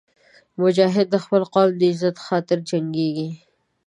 مجاهد 0.61 1.07
د 1.11 1.15
خپل 1.23 1.41
قوم 1.53 1.69
د 1.79 1.81
عزت 1.91 2.15
خاطر 2.27 2.57
جنګېږي. 2.69 3.29